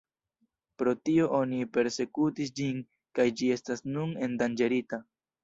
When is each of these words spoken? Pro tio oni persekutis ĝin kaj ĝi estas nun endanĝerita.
Pro 0.81 0.93
tio 1.09 1.27
oni 1.39 1.59
persekutis 1.75 2.55
ĝin 2.61 2.81
kaj 3.21 3.27
ĝi 3.43 3.51
estas 3.59 3.87
nun 3.93 4.19
endanĝerita. 4.31 5.03